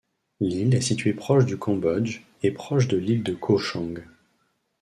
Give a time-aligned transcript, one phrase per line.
[0.39, 3.93] L'île est située proche du Cambodge et proche de l'île de Ko Chang.